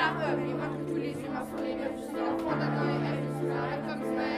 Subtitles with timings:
[0.00, 3.00] la veuve, il que tous les humains sont les meufs jusqu'à la fin d'Adam et
[3.06, 3.44] Ève, ils se
[3.86, 4.29] comme ça.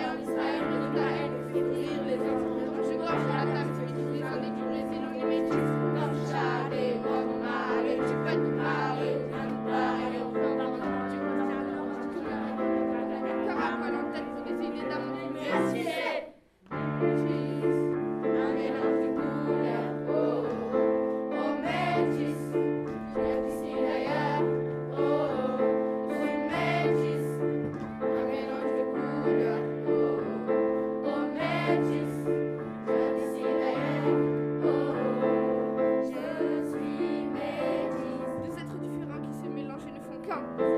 [40.33, 40.72] song.